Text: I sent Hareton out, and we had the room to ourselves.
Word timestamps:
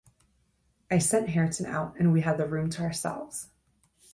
I 0.89 0.97
sent 0.97 1.29
Hareton 1.29 1.67
out, 1.67 1.93
and 1.99 2.11
we 2.11 2.21
had 2.21 2.37
the 2.39 2.47
room 2.47 2.71
to 2.71 2.81
ourselves. 2.81 3.49